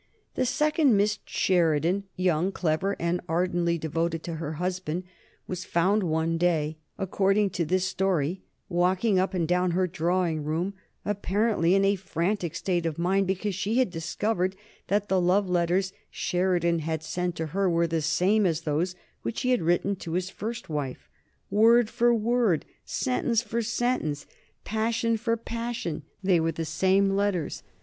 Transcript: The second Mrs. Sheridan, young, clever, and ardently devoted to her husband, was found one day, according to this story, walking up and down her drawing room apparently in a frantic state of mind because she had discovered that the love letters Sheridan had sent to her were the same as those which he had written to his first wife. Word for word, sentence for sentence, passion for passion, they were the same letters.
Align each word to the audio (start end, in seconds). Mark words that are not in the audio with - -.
The 0.33 0.47
second 0.47 0.95
Mrs. 0.99 1.19
Sheridan, 1.25 2.05
young, 2.15 2.51
clever, 2.51 2.95
and 2.99 3.21
ardently 3.29 3.77
devoted 3.77 4.23
to 4.23 4.37
her 4.37 4.53
husband, 4.53 5.03
was 5.45 5.63
found 5.63 6.01
one 6.01 6.39
day, 6.39 6.77
according 6.97 7.51
to 7.51 7.65
this 7.65 7.85
story, 7.85 8.41
walking 8.67 9.19
up 9.19 9.35
and 9.35 9.47
down 9.47 9.69
her 9.77 9.85
drawing 9.85 10.43
room 10.43 10.73
apparently 11.05 11.75
in 11.75 11.85
a 11.85 11.95
frantic 11.95 12.55
state 12.55 12.87
of 12.87 12.97
mind 12.97 13.27
because 13.27 13.53
she 13.53 13.77
had 13.77 13.91
discovered 13.91 14.55
that 14.87 15.07
the 15.07 15.21
love 15.21 15.47
letters 15.47 15.93
Sheridan 16.09 16.79
had 16.79 17.03
sent 17.03 17.35
to 17.35 17.45
her 17.53 17.69
were 17.69 17.85
the 17.85 18.01
same 18.01 18.47
as 18.47 18.61
those 18.61 18.95
which 19.21 19.41
he 19.41 19.51
had 19.51 19.61
written 19.61 19.95
to 19.97 20.13
his 20.13 20.31
first 20.31 20.67
wife. 20.67 21.11
Word 21.51 21.91
for 21.91 22.11
word, 22.11 22.65
sentence 22.83 23.43
for 23.43 23.61
sentence, 23.61 24.25
passion 24.63 25.15
for 25.15 25.37
passion, 25.37 26.01
they 26.23 26.39
were 26.39 26.51
the 26.51 26.65
same 26.65 27.11
letters. 27.15 27.61